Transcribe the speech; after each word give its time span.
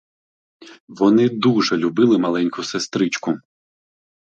Вони 0.87 1.29
дуже 1.29 1.77
любили 1.77 2.17
маленьку 2.19 2.63
сестричку. 2.63 3.37